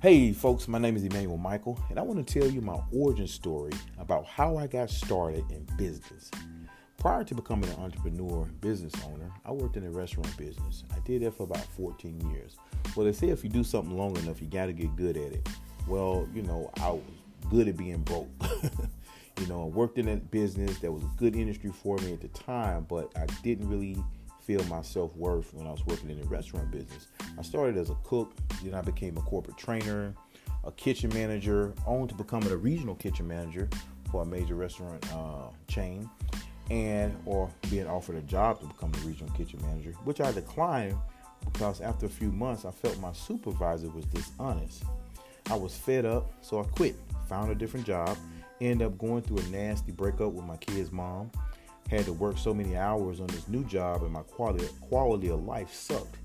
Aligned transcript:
Hey, 0.00 0.32
folks, 0.32 0.68
my 0.68 0.78
name 0.78 0.94
is 0.94 1.02
Emmanuel 1.02 1.38
Michael, 1.38 1.76
and 1.90 1.98
I 1.98 2.02
want 2.02 2.24
to 2.24 2.40
tell 2.40 2.48
you 2.48 2.60
my 2.60 2.78
origin 2.92 3.26
story 3.26 3.72
about 3.98 4.24
how 4.26 4.56
I 4.56 4.68
got 4.68 4.90
started 4.90 5.44
in 5.50 5.66
business. 5.76 6.30
Prior 6.98 7.24
to 7.24 7.34
becoming 7.34 7.68
an 7.70 7.80
entrepreneur 7.80 8.44
business 8.60 8.92
owner, 9.04 9.28
I 9.44 9.50
worked 9.50 9.76
in 9.76 9.82
the 9.82 9.90
restaurant 9.90 10.36
business. 10.36 10.84
I 10.94 11.00
did 11.00 11.22
that 11.22 11.36
for 11.36 11.42
about 11.42 11.64
14 11.76 12.30
years. 12.30 12.54
Well, 12.94 13.06
they 13.06 13.12
say 13.12 13.30
if 13.30 13.42
you 13.42 13.50
do 13.50 13.64
something 13.64 13.98
long 13.98 14.16
enough, 14.18 14.40
you 14.40 14.46
got 14.46 14.66
to 14.66 14.72
get 14.72 14.94
good 14.94 15.16
at 15.16 15.32
it. 15.32 15.48
Well, 15.88 16.28
you 16.32 16.42
know, 16.42 16.70
I 16.76 16.90
was 16.90 17.02
good 17.50 17.66
at 17.66 17.76
being 17.76 18.02
broke. 18.02 18.30
you 19.40 19.46
know, 19.48 19.64
I 19.64 19.66
worked 19.66 19.98
in 19.98 20.06
that 20.06 20.30
business. 20.30 20.78
That 20.78 20.92
was 20.92 21.02
a 21.02 21.10
good 21.16 21.34
industry 21.34 21.72
for 21.72 21.96
me 21.96 22.12
at 22.12 22.20
the 22.20 22.28
time, 22.28 22.86
but 22.88 23.10
I 23.16 23.26
didn't 23.42 23.68
really 23.68 23.96
feel 24.48 24.64
my 24.64 24.80
self 24.80 25.14
worth 25.14 25.52
when 25.52 25.66
I 25.66 25.70
was 25.70 25.84
working 25.84 26.08
in 26.08 26.18
the 26.18 26.26
restaurant 26.26 26.70
business. 26.70 27.08
I 27.38 27.42
started 27.42 27.76
as 27.76 27.90
a 27.90 27.96
cook, 28.02 28.32
then 28.64 28.72
I 28.72 28.80
became 28.80 29.18
a 29.18 29.20
corporate 29.20 29.58
trainer, 29.58 30.14
a 30.64 30.72
kitchen 30.72 31.10
manager, 31.12 31.74
on 31.84 32.08
to 32.08 32.14
becoming 32.14 32.50
a 32.50 32.56
regional 32.56 32.94
kitchen 32.94 33.28
manager 33.28 33.68
for 34.10 34.22
a 34.22 34.24
major 34.24 34.54
restaurant 34.54 35.06
uh, 35.12 35.50
chain, 35.66 36.08
and 36.70 37.14
or 37.26 37.50
being 37.68 37.86
offered 37.86 38.16
a 38.16 38.22
job 38.22 38.58
to 38.60 38.66
become 38.66 38.90
a 38.94 39.06
regional 39.06 39.30
kitchen 39.34 39.60
manager, 39.60 39.92
which 40.04 40.22
I 40.22 40.32
declined 40.32 40.96
because 41.52 41.82
after 41.82 42.06
a 42.06 42.08
few 42.08 42.32
months 42.32 42.64
I 42.64 42.70
felt 42.70 42.98
my 43.00 43.12
supervisor 43.12 43.90
was 43.90 44.06
dishonest. 44.06 44.82
I 45.50 45.56
was 45.56 45.76
fed 45.76 46.06
up, 46.06 46.32
so 46.40 46.60
I 46.60 46.64
quit, 46.64 46.96
found 47.28 47.50
a 47.50 47.54
different 47.54 47.84
job, 47.84 48.16
ended 48.62 48.86
up 48.86 48.96
going 48.96 49.20
through 49.20 49.40
a 49.40 49.46
nasty 49.48 49.92
breakup 49.92 50.32
with 50.32 50.46
my 50.46 50.56
kid's 50.56 50.90
mom 50.90 51.30
had 51.88 52.04
to 52.04 52.12
work 52.12 52.38
so 52.38 52.52
many 52.52 52.76
hours 52.76 53.20
on 53.20 53.26
this 53.28 53.48
new 53.48 53.64
job 53.64 54.02
and 54.02 54.12
my 54.12 54.22
quality 54.22 54.68
quality 54.80 55.28
of 55.28 55.44
life 55.44 55.72
sucked. 55.72 56.16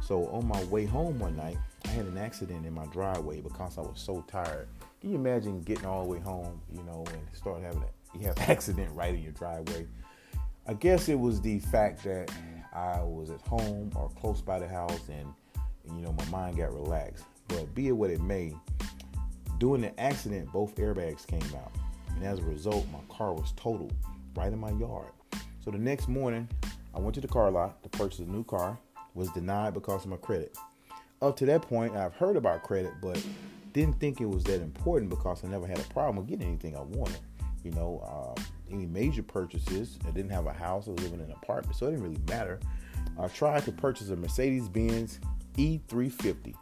So 0.00 0.26
on 0.26 0.46
my 0.46 0.62
way 0.64 0.84
home 0.84 1.18
one 1.18 1.36
night, 1.36 1.58
I 1.84 1.88
had 1.88 2.06
an 2.06 2.18
accident 2.18 2.66
in 2.66 2.74
my 2.74 2.86
driveway 2.86 3.40
because 3.40 3.78
I 3.78 3.82
was 3.82 4.00
so 4.00 4.24
tired. 4.26 4.68
Can 5.00 5.10
you 5.10 5.16
imagine 5.16 5.62
getting 5.62 5.86
all 5.86 6.02
the 6.02 6.08
way 6.08 6.18
home, 6.18 6.60
you 6.72 6.82
know, 6.82 7.04
and 7.12 7.20
start 7.32 7.62
having 7.62 7.82
a 7.82 8.18
you 8.18 8.26
have 8.26 8.36
an 8.36 8.42
accident 8.50 8.90
right 8.94 9.14
in 9.14 9.22
your 9.22 9.32
driveway? 9.32 9.86
I 10.66 10.74
guess 10.74 11.08
it 11.08 11.18
was 11.18 11.40
the 11.40 11.58
fact 11.58 12.04
that 12.04 12.30
I 12.72 13.02
was 13.02 13.30
at 13.30 13.40
home 13.42 13.92
or 13.94 14.08
close 14.10 14.40
by 14.40 14.58
the 14.58 14.68
house 14.68 15.08
and, 15.08 15.32
and 15.88 15.96
you 15.98 16.04
know 16.04 16.12
my 16.12 16.24
mind 16.26 16.56
got 16.56 16.72
relaxed. 16.72 17.24
But 17.48 17.74
be 17.74 17.88
it 17.88 17.92
what 17.92 18.10
it 18.10 18.20
may, 18.20 18.54
during 19.58 19.82
the 19.82 20.00
accident 20.00 20.52
both 20.52 20.74
airbags 20.76 21.26
came 21.26 21.42
out. 21.56 21.72
And 22.08 22.24
as 22.24 22.38
a 22.38 22.42
result, 22.42 22.86
my 22.92 23.00
car 23.14 23.32
was 23.32 23.52
totaled 23.56 23.94
right 24.34 24.52
in 24.52 24.58
my 24.58 24.70
yard. 24.72 25.12
So 25.64 25.70
the 25.70 25.78
next 25.78 26.08
morning, 26.08 26.48
I 26.92 26.98
went 26.98 27.14
to 27.14 27.20
the 27.20 27.28
car 27.28 27.48
lot 27.50 27.82
to 27.84 27.88
purchase 27.88 28.18
a 28.18 28.24
new 28.24 28.42
car, 28.42 28.76
was 29.14 29.30
denied 29.30 29.74
because 29.74 30.04
of 30.04 30.10
my 30.10 30.16
credit. 30.16 30.56
Up 31.20 31.36
to 31.36 31.46
that 31.46 31.62
point, 31.62 31.94
I've 31.94 32.14
heard 32.14 32.36
about 32.36 32.64
credit, 32.64 32.92
but 33.00 33.24
didn't 33.72 34.00
think 34.00 34.20
it 34.20 34.26
was 34.26 34.42
that 34.44 34.60
important 34.60 35.08
because 35.08 35.44
I 35.44 35.48
never 35.48 35.68
had 35.68 35.78
a 35.78 35.84
problem 35.84 36.16
with 36.16 36.26
getting 36.26 36.48
anything 36.48 36.76
I 36.76 36.80
wanted. 36.80 37.20
You 37.62 37.70
know, 37.70 38.34
uh, 38.36 38.42
any 38.72 38.86
major 38.86 39.22
purchases. 39.22 40.00
I 40.04 40.10
didn't 40.10 40.32
have 40.32 40.46
a 40.46 40.52
house. 40.52 40.88
I 40.88 40.90
was 40.90 41.02
living 41.04 41.20
in 41.20 41.26
an 41.26 41.32
apartment, 41.32 41.76
so 41.76 41.86
it 41.86 41.90
didn't 41.92 42.04
really 42.04 42.22
matter. 42.28 42.58
I 43.16 43.28
tried 43.28 43.64
to 43.66 43.72
purchase 43.72 44.10
a 44.10 44.16
Mercedes-Benz 44.16 45.20
E350 45.56 46.54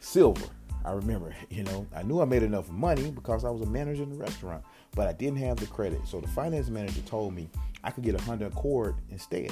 silver. 0.00 0.46
I 0.86 0.92
remember, 0.92 1.34
you 1.50 1.64
know, 1.64 1.86
I 1.94 2.02
knew 2.02 2.22
I 2.22 2.24
made 2.24 2.42
enough 2.42 2.70
money 2.70 3.10
because 3.10 3.44
I 3.44 3.50
was 3.50 3.60
a 3.60 3.66
manager 3.66 4.04
in 4.04 4.08
the 4.08 4.16
restaurant, 4.16 4.64
but 4.94 5.06
I 5.06 5.12
didn't 5.12 5.38
have 5.38 5.58
the 5.58 5.66
credit. 5.66 6.00
So 6.06 6.20
the 6.20 6.28
finance 6.28 6.70
manager 6.70 7.02
told 7.02 7.34
me 7.34 7.50
I 7.88 7.90
could 7.90 8.04
get 8.04 8.14
a 8.14 8.22
Honda 8.24 8.48
Accord 8.48 8.96
instead. 9.10 9.50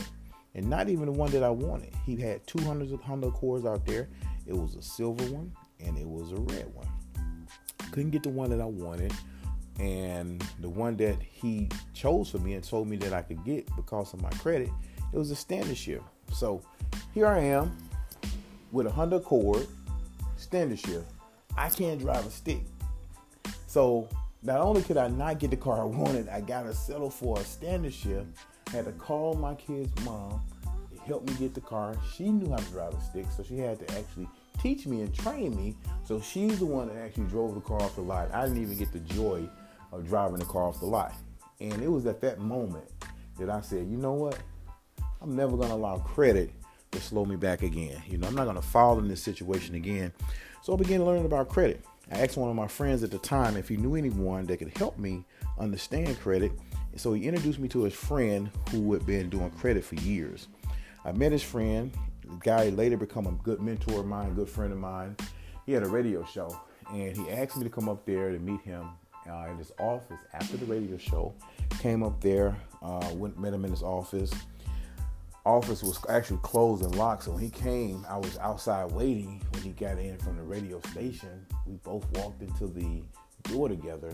And 0.55 0.69
not 0.69 0.91
even 0.91 1.07
the 1.07 1.13
one 1.13 1.31
that 1.31 1.43
I 1.43 1.49
wanted. 1.49 1.95
He 2.05 2.17
had 2.17 2.47
200 2.47 3.01
Honda 3.01 3.29
Accords 3.29 3.65
out 3.65 3.87
there. 3.87 4.11
It 4.47 4.55
was 4.55 4.75
a 4.75 4.83
silver 4.83 5.25
one 5.33 5.51
and 5.81 5.97
it 5.97 6.07
was 6.07 6.33
a 6.33 6.37
red 6.37 6.71
one. 6.75 6.87
Couldn't 7.93 8.11
get 8.11 8.23
the 8.23 8.29
one 8.29 8.51
that 8.51 8.61
I 8.61 8.67
wanted. 8.67 9.15
And 9.81 10.45
the 10.61 10.69
one 10.69 10.99
that 10.99 11.17
he 11.23 11.71
chose 11.95 12.29
for 12.29 12.37
me 12.39 12.53
and 12.53 12.63
told 12.63 12.89
me 12.89 12.97
that 12.97 13.15
I 13.15 13.23
could 13.23 13.43
get 13.43 13.75
because 13.75 14.13
of 14.13 14.21
my 14.21 14.31
credit, 14.33 14.69
it 15.15 15.17
was 15.17 15.31
a 15.31 15.37
standard 15.37 15.79
shift. 15.79 16.05
So 16.35 16.61
here 17.15 17.29
I 17.29 17.39
am 17.39 17.75
with 18.71 18.87
a 18.87 18.91
Honda 18.91 19.17
Accord, 19.17 19.67
standard 20.37 20.79
shift. 20.79 21.11
I 21.57 21.71
can't 21.71 21.99
drive 21.99 22.27
a 22.27 22.31
stick. 22.31 22.61
So 23.67 24.11
not 24.47 24.61
only 24.61 24.81
could 24.81 24.97
I 24.97 25.09
not 25.09 25.41
get 25.41 25.51
the 25.51 25.57
car 25.57 25.81
I 25.81 25.85
wanted, 25.85 26.29
I 26.29 26.41
got 26.41 26.63
to 26.63 26.73
settle 26.73 27.11
for 27.11 27.39
a 27.41 27.45
standard 27.45 27.93
shift. 27.93 28.29
I 28.69 28.77
had 28.77 28.85
to 28.85 28.93
call 28.93 29.35
my 29.35 29.55
kid's 29.55 29.93
mom 30.05 30.41
to 30.93 31.01
help 31.01 31.29
me 31.29 31.35
get 31.35 31.53
the 31.53 31.61
car. 31.61 31.97
She 32.15 32.31
knew 32.31 32.51
how 32.51 32.59
to 32.59 32.65
drive 32.67 32.95
a 32.95 33.01
stick, 33.01 33.27
so 33.37 33.43
she 33.43 33.59
had 33.59 33.81
to 33.81 33.99
actually 33.99 34.29
teach 34.59 34.87
me 34.87 35.01
and 35.01 35.13
train 35.13 35.57
me. 35.57 35.75
So 36.05 36.21
she's 36.21 36.61
the 36.61 36.67
one 36.67 36.87
that 36.89 36.97
actually 36.97 37.25
drove 37.25 37.57
the 37.57 37.61
car 37.61 37.83
off 37.83 37.97
the 37.97 38.03
lot. 38.03 38.33
I 38.33 38.47
didn't 38.47 38.63
even 38.63 38.79
get 38.79 38.93
the 38.93 39.01
joy 39.01 39.49
of 39.91 40.07
driving 40.07 40.39
the 40.39 40.45
car 40.45 40.69
off 40.69 40.79
the 40.79 40.87
lot. 40.87 41.13
And 41.61 41.83
it 41.83 41.91
was 41.91 42.07
at 42.07 42.21
that 42.21 42.39
moment 42.39 42.87
that 43.41 43.51
I 43.51 43.61
said, 43.63 43.89
you 43.89 43.97
know 43.97 44.13
what? 44.13 44.39
I'm 45.21 45.35
never 45.35 45.57
going 45.57 45.71
to 45.71 45.75
allow 45.75 45.99
credit 45.99 46.53
to 46.93 47.01
slow 47.01 47.25
me 47.25 47.35
back 47.35 47.63
again. 47.63 48.01
You 48.07 48.19
know, 48.19 48.29
I'm 48.29 48.35
not 48.37 48.45
going 48.45 48.57
to 48.57 48.63
fall 48.63 48.99
in 49.01 49.09
this 49.09 49.23
situation 49.23 49.75
again. 49.75 50.13
So 50.63 50.73
I 50.73 50.77
began 50.77 51.05
learning 51.05 51.25
about 51.25 51.49
credit. 51.49 51.85
I 52.11 52.21
asked 52.21 52.37
one 52.37 52.51
of 52.51 52.57
my 52.57 52.69
friends 52.69 53.03
at 53.03 53.11
the 53.11 53.19
time 53.19 53.57
if 53.57 53.69
he 53.69 53.77
knew 53.77 53.97
anyone 53.97 54.45
that 54.47 54.59
could 54.59 54.77
help 54.77 54.99
me 54.99 55.25
understand 55.59 56.19
credit. 56.21 56.53
And 56.93 57.01
So 57.01 57.13
he 57.13 57.27
introduced 57.27 57.59
me 57.59 57.69
to 57.69 57.83
his 57.83 57.95
friend 57.95 58.51
who 58.71 58.93
had 58.93 59.05
been 59.05 59.29
doing 59.29 59.51
credit 59.51 59.85
for 59.85 59.97
years. 59.97 60.49
I 61.05 61.13
met 61.13 61.33
his 61.33 61.43
friend. 61.43 61.93
The 62.23 62.37
guy 62.41 62.69
later 62.71 62.97
become 62.97 63.27
a 63.27 63.33
good 63.33 63.61
mentor 63.61 64.01
of 64.01 64.07
mine, 64.07 64.35
good 64.35 64.49
friend 64.49 64.73
of 64.73 64.79
mine. 64.79 65.17
He 65.65 65.73
had 65.73 65.83
a 65.83 65.89
radio 65.89 66.25
show, 66.25 66.61
and 66.93 67.17
he 67.17 67.31
asked 67.31 67.57
me 67.57 67.65
to 67.65 67.71
come 67.71 67.89
up 67.89 68.05
there 68.07 68.31
to 68.31 68.39
meet 68.39 68.61
him 68.61 68.89
uh, 69.29 69.49
in 69.51 69.59
his 69.59 69.73
office 69.79 70.19
after 70.33 70.57
the 70.57 70.67
radio 70.67 70.97
show. 70.97 71.35
Came 71.81 72.03
up 72.03 72.21
there, 72.21 72.57
uh, 72.83 73.11
went 73.15 73.39
met 73.39 73.53
him 73.53 73.65
in 73.65 73.71
his 73.71 73.83
office 73.83 74.33
office 75.47 75.83
was 75.83 75.99
actually 76.09 76.41
closed 76.43 76.85
and 76.85 76.95
locked. 76.97 77.25
So 77.25 77.31
when 77.33 77.43
he 77.43 77.51
came, 77.51 78.05
I 78.09 78.19
was 78.19 78.37
outside 78.39 78.91
waiting. 78.91 79.41
When 79.53 79.63
he 79.63 79.71
got 79.71 79.99
in 79.99 80.19
from 80.19 80.37
the 80.37 80.43
radio 80.43 80.81
station, 80.91 81.47
we 81.67 81.77
both 81.77 82.05
walked 82.19 82.43
into 82.43 82.67
the 82.67 83.03
door 83.45 83.69
together, 83.69 84.13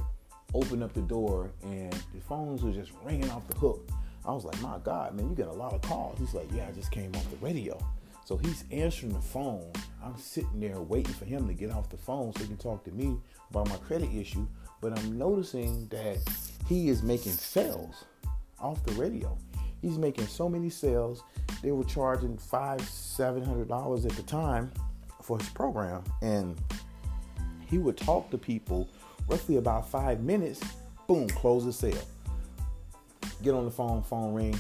opened 0.54 0.82
up 0.82 0.93
the 0.93 1.00
door, 1.00 1.50
and 1.62 1.93
the 2.15 2.20
phones 2.20 2.62
were 2.62 2.70
just 2.70 2.93
ringing 3.03 3.31
off 3.31 3.48
the 3.48 3.56
hook. 3.56 3.88
I 4.25 4.32
was 4.32 4.44
like, 4.44 4.60
my 4.60 4.78
God, 4.84 5.15
man, 5.15 5.31
you 5.31 5.34
get 5.34 5.48
a 5.48 5.53
lot 5.53 5.72
of 5.72 5.81
calls. 5.81 6.19
He's 6.19 6.34
like, 6.34 6.48
yeah, 6.53 6.69
I 6.69 6.72
just 6.72 6.93
came 6.93 7.10
off 7.16 7.28
the 7.31 7.37
radio. 7.38 7.76
So 8.25 8.37
he's 8.37 8.64
answering 8.70 9.14
the 9.14 9.20
phone. 9.20 9.72
I'm 10.04 10.16
sitting 10.16 10.60
there 10.60 10.81
waiting 10.81 11.14
for 11.14 11.25
him 11.25 11.49
to 11.49 11.54
get 11.54 11.72
off 11.72 11.88
the 11.88 11.97
phone 11.97 12.32
so 12.34 12.41
he 12.41 12.47
can 12.47 12.56
talk 12.56 12.84
to 12.84 12.93
me 12.93 13.16
about 13.50 13.69
my 13.69 13.76
credit 13.76 14.14
issue. 14.14 14.47
But 14.81 14.99
I'm 14.99 15.19
noticing 15.19 15.88
that 15.88 16.19
he 16.69 16.88
is 16.88 17.03
making 17.03 17.32
sales 17.32 18.04
off 18.60 18.84
the 18.84 18.93
radio. 18.93 19.37
He's 19.82 19.98
making 19.98 20.28
so 20.28 20.48
many 20.48 20.70
sales. 20.70 21.25
They 21.62 21.72
were 21.72 21.84
charging 21.84 22.38
five, 22.38 22.81
seven 22.82 23.43
hundred 23.43 23.69
dollars 23.69 24.06
at 24.06 24.12
the 24.12 24.22
time 24.22 24.72
for 25.20 25.38
his 25.38 25.48
program, 25.50 26.04
and 26.22 26.59
he 27.66 27.78
would 27.78 27.97
talk 27.97 28.31
to 28.31 28.38
people 28.38 28.88
roughly 29.28 29.56
about 29.56 29.88
five 29.88 30.20
minutes. 30.20 30.60
Boom, 31.09 31.28
close 31.28 31.65
the 31.65 31.72
sale. 31.72 32.06
Get 33.43 33.54
on 33.54 33.65
the 33.65 33.70
phone, 33.70 34.03
phone 34.03 34.32
ring, 34.34 34.59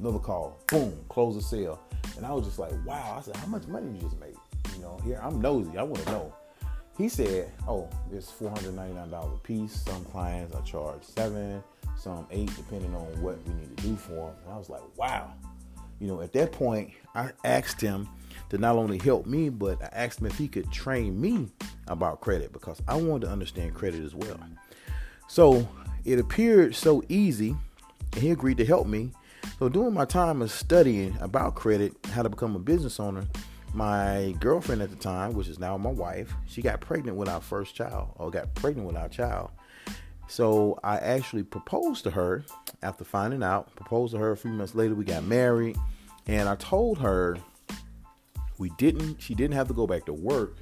another 0.00 0.18
call. 0.18 0.58
Boom, 0.68 0.96
close 1.08 1.34
the 1.34 1.42
sale. 1.42 1.80
And 2.16 2.24
I 2.24 2.32
was 2.32 2.46
just 2.46 2.58
like, 2.58 2.72
wow. 2.86 3.16
I 3.18 3.22
said, 3.22 3.36
how 3.36 3.46
much 3.46 3.66
money 3.66 3.90
you 3.92 4.00
just 4.00 4.18
made? 4.18 4.36
You 4.74 4.82
know, 4.82 4.98
here 5.04 5.20
I'm 5.22 5.40
nosy. 5.40 5.76
I 5.76 5.82
want 5.82 6.04
to 6.04 6.12
know. 6.12 6.34
He 6.96 7.08
said, 7.08 7.50
oh, 7.66 7.88
it's 8.12 8.30
$499 8.30 9.34
a 9.34 9.38
piece. 9.38 9.72
Some 9.72 10.04
clients 10.06 10.54
I 10.54 10.60
charge 10.60 11.02
seven 11.02 11.62
some 11.96 12.26
eight, 12.30 12.54
depending 12.56 12.94
on 12.94 13.06
what 13.22 13.38
we 13.46 13.54
need 13.54 13.76
to 13.76 13.82
do 13.82 13.96
for 13.96 14.10
them. 14.28 14.34
And 14.44 14.54
I 14.54 14.58
was 14.58 14.68
like, 14.68 14.82
wow. 14.96 15.32
You 16.00 16.08
know, 16.08 16.20
at 16.20 16.32
that 16.32 16.52
point, 16.52 16.90
I 17.14 17.30
asked 17.44 17.80
him 17.80 18.08
to 18.50 18.58
not 18.58 18.76
only 18.76 18.98
help 18.98 19.26
me, 19.26 19.48
but 19.48 19.80
I 19.82 19.88
asked 19.92 20.20
him 20.20 20.26
if 20.26 20.36
he 20.36 20.48
could 20.48 20.70
train 20.72 21.20
me 21.20 21.48
about 21.86 22.20
credit 22.20 22.52
because 22.52 22.82
I 22.88 22.96
wanted 22.96 23.26
to 23.26 23.32
understand 23.32 23.74
credit 23.74 24.02
as 24.02 24.14
well. 24.14 24.38
So 25.28 25.68
it 26.04 26.18
appeared 26.18 26.74
so 26.74 27.02
easy, 27.08 27.56
and 28.12 28.20
he 28.20 28.30
agreed 28.30 28.58
to 28.58 28.64
help 28.64 28.86
me. 28.86 29.12
So 29.58 29.68
during 29.68 29.94
my 29.94 30.04
time 30.04 30.42
of 30.42 30.50
studying 30.50 31.16
about 31.20 31.54
credit, 31.54 31.94
how 32.10 32.22
to 32.22 32.28
become 32.28 32.56
a 32.56 32.58
business 32.58 32.98
owner, 32.98 33.24
my 33.74 34.34
girlfriend 34.40 34.82
at 34.82 34.90
the 34.90 34.96
time, 34.96 35.34
which 35.34 35.48
is 35.48 35.58
now 35.58 35.78
my 35.78 35.90
wife, 35.90 36.34
she 36.46 36.62
got 36.62 36.80
pregnant 36.80 37.16
with 37.16 37.28
our 37.28 37.40
first 37.40 37.74
child, 37.74 38.10
or 38.16 38.30
got 38.30 38.52
pregnant 38.54 38.86
with 38.86 38.96
our 38.96 39.08
child. 39.08 39.50
So 40.32 40.80
I 40.82 40.96
actually 40.96 41.42
proposed 41.42 42.04
to 42.04 42.10
her 42.12 42.42
after 42.82 43.04
finding 43.04 43.42
out, 43.42 43.76
proposed 43.76 44.14
to 44.14 44.18
her 44.18 44.32
a 44.32 44.36
few 44.38 44.50
months 44.50 44.74
later. 44.74 44.94
We 44.94 45.04
got 45.04 45.24
married, 45.24 45.76
and 46.26 46.48
I 46.48 46.54
told 46.54 46.96
her 47.00 47.36
we 48.56 48.70
didn't, 48.78 49.20
she 49.20 49.34
didn't 49.34 49.56
have 49.56 49.68
to 49.68 49.74
go 49.74 49.86
back 49.86 50.06
to 50.06 50.14
work 50.14 50.56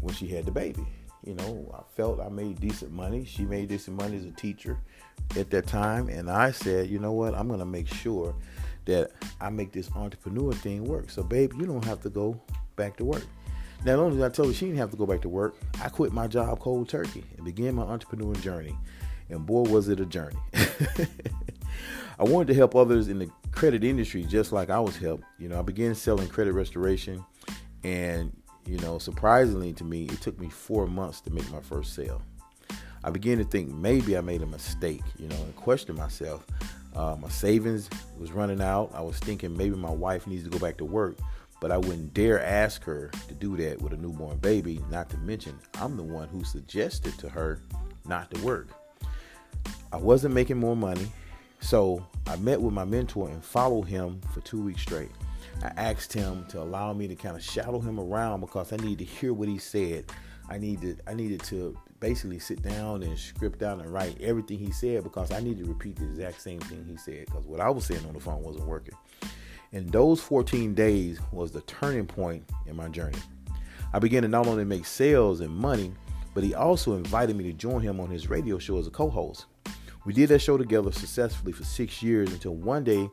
when 0.00 0.14
she 0.14 0.28
had 0.28 0.46
the 0.46 0.50
baby. 0.50 0.86
You 1.26 1.34
know, 1.34 1.70
I 1.78 1.94
felt 1.94 2.20
I 2.20 2.30
made 2.30 2.58
decent 2.58 2.90
money. 2.90 3.26
She 3.26 3.42
made 3.42 3.68
decent 3.68 3.98
money 3.98 4.16
as 4.16 4.24
a 4.24 4.30
teacher 4.30 4.78
at 5.36 5.50
that 5.50 5.66
time. 5.66 6.08
And 6.08 6.30
I 6.30 6.50
said, 6.50 6.88
you 6.88 6.98
know 6.98 7.12
what? 7.12 7.34
I'm 7.34 7.48
going 7.48 7.60
to 7.60 7.66
make 7.66 7.86
sure 7.86 8.34
that 8.86 9.10
I 9.42 9.50
make 9.50 9.72
this 9.72 9.90
entrepreneur 9.94 10.54
thing 10.54 10.84
work. 10.84 11.10
So, 11.10 11.22
babe, 11.22 11.52
you 11.58 11.66
don't 11.66 11.84
have 11.84 12.00
to 12.00 12.08
go 12.08 12.40
back 12.76 12.96
to 12.96 13.04
work. 13.04 13.26
Not 13.84 13.98
only 13.98 14.16
did 14.16 14.24
I 14.24 14.28
tell 14.28 14.46
her 14.46 14.52
she 14.52 14.66
didn't 14.66 14.78
have 14.78 14.90
to 14.90 14.96
go 14.96 15.06
back 15.06 15.22
to 15.22 15.28
work, 15.28 15.56
I 15.82 15.88
quit 15.88 16.12
my 16.12 16.26
job 16.26 16.58
cold 16.60 16.88
turkey 16.88 17.24
and 17.36 17.44
began 17.44 17.74
my 17.74 17.82
entrepreneur 17.82 18.34
journey. 18.34 18.76
And 19.30 19.46
boy, 19.46 19.62
was 19.62 19.88
it 19.88 20.00
a 20.00 20.06
journey. 20.06 20.38
I 22.18 22.24
wanted 22.24 22.48
to 22.48 22.54
help 22.54 22.76
others 22.76 23.08
in 23.08 23.18
the 23.18 23.30
credit 23.52 23.82
industry 23.82 24.24
just 24.24 24.52
like 24.52 24.68
I 24.68 24.78
was 24.78 24.96
helped. 24.96 25.24
You 25.38 25.48
know, 25.48 25.58
I 25.58 25.62
began 25.62 25.94
selling 25.94 26.28
credit 26.28 26.52
restoration, 26.52 27.24
and 27.82 28.36
you 28.66 28.78
know, 28.78 28.98
surprisingly 28.98 29.72
to 29.74 29.84
me, 29.84 30.04
it 30.04 30.20
took 30.20 30.38
me 30.38 30.50
four 30.50 30.86
months 30.86 31.20
to 31.22 31.30
make 31.30 31.50
my 31.50 31.60
first 31.60 31.94
sale. 31.94 32.20
I 33.02 33.10
began 33.10 33.38
to 33.38 33.44
think 33.44 33.70
maybe 33.70 34.18
I 34.18 34.20
made 34.20 34.42
a 34.42 34.46
mistake, 34.46 35.02
you 35.18 35.28
know, 35.28 35.36
and 35.36 35.56
question 35.56 35.96
myself. 35.96 36.46
Uh, 36.94 37.16
my 37.18 37.28
savings 37.28 37.88
was 38.18 38.32
running 38.32 38.60
out. 38.60 38.90
I 38.92 39.00
was 39.00 39.18
thinking 39.18 39.56
maybe 39.56 39.76
my 39.76 39.90
wife 39.90 40.26
needs 40.26 40.44
to 40.44 40.50
go 40.50 40.58
back 40.58 40.76
to 40.78 40.84
work, 40.84 41.16
but 41.60 41.70
I 41.70 41.76
wouldn't 41.76 42.14
dare 42.14 42.42
ask 42.42 42.82
her 42.84 43.10
to 43.28 43.34
do 43.34 43.56
that 43.58 43.80
with 43.80 43.92
a 43.92 43.96
newborn 43.96 44.38
baby. 44.38 44.80
Not 44.90 45.10
to 45.10 45.18
mention, 45.18 45.58
I'm 45.74 45.96
the 45.96 46.02
one 46.02 46.28
who 46.28 46.42
suggested 46.42 47.16
to 47.18 47.28
her 47.28 47.60
not 48.06 48.30
to 48.32 48.44
work. 48.44 48.68
I 49.92 49.96
wasn't 49.96 50.34
making 50.34 50.58
more 50.58 50.76
money, 50.76 51.10
so 51.60 52.04
I 52.26 52.36
met 52.36 52.60
with 52.60 52.72
my 52.72 52.84
mentor 52.84 53.28
and 53.28 53.44
followed 53.44 53.84
him 53.84 54.20
for 54.32 54.40
two 54.40 54.62
weeks 54.62 54.82
straight. 54.82 55.10
I 55.62 55.68
asked 55.76 56.12
him 56.12 56.46
to 56.48 56.62
allow 56.62 56.92
me 56.92 57.06
to 57.08 57.14
kind 57.14 57.36
of 57.36 57.42
shadow 57.42 57.80
him 57.80 58.00
around 58.00 58.40
because 58.40 58.72
I 58.72 58.76
needed 58.76 58.98
to 58.98 59.04
hear 59.04 59.34
what 59.34 59.48
he 59.48 59.58
said. 59.58 60.06
I 60.48 60.58
needed 60.58 61.02
I 61.06 61.14
needed 61.14 61.42
to 61.44 61.78
basically 62.00 62.38
sit 62.38 62.62
down 62.62 63.02
and 63.02 63.16
script 63.18 63.58
down 63.58 63.80
and 63.80 63.92
write 63.92 64.20
everything 64.20 64.58
he 64.58 64.72
said 64.72 65.04
because 65.04 65.30
I 65.30 65.40
needed 65.40 65.64
to 65.64 65.70
repeat 65.70 65.96
the 65.96 66.04
exact 66.04 66.40
same 66.40 66.60
thing 66.60 66.84
he 66.88 66.96
said 66.96 67.26
because 67.26 67.44
what 67.44 67.60
I 67.60 67.68
was 67.68 67.84
saying 67.84 68.04
on 68.06 68.14
the 68.14 68.20
phone 68.20 68.42
wasn't 68.42 68.66
working. 68.66 68.94
And 69.72 69.90
those 69.90 70.20
14 70.20 70.74
days 70.74 71.20
was 71.30 71.52
the 71.52 71.60
turning 71.62 72.06
point 72.06 72.44
in 72.66 72.76
my 72.76 72.88
journey. 72.88 73.18
I 73.92 73.98
began 73.98 74.22
to 74.22 74.28
not 74.28 74.46
only 74.46 74.64
make 74.64 74.84
sales 74.84 75.40
and 75.40 75.54
money, 75.54 75.92
but 76.34 76.44
he 76.44 76.54
also 76.54 76.94
invited 76.94 77.36
me 77.36 77.44
to 77.44 77.52
join 77.52 77.80
him 77.80 78.00
on 78.00 78.08
his 78.08 78.28
radio 78.28 78.58
show 78.58 78.78
as 78.78 78.86
a 78.86 78.90
co-host. 78.90 79.46
We 80.04 80.12
did 80.12 80.28
that 80.30 80.40
show 80.40 80.56
together 80.56 80.92
successfully 80.92 81.52
for 81.52 81.64
six 81.64 82.02
years 82.02 82.32
until 82.32 82.54
one 82.54 82.84
day 82.84 83.08